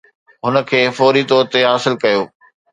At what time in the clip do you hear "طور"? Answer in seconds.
1.29-1.43